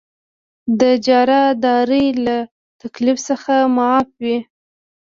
د 0.79 0.81
اجاره 0.97 1.41
دارۍ 1.63 2.07
له 2.25 2.37
تکلیف 2.81 3.17
څخه 3.29 3.53
معاف 3.75 4.07
وي. 4.23 4.37